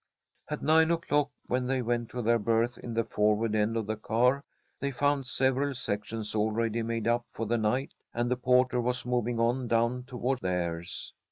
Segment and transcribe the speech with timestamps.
[0.49, 3.95] At nine o'clock, when they went to their berths in the forward end of the
[3.97, 4.43] car,
[4.79, 9.39] they found several sections already made up for the night, and the porter was moving
[9.39, 11.13] on down toward theirs.